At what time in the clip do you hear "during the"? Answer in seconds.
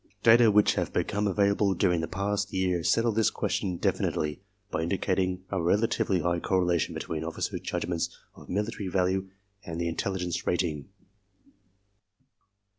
1.75-2.07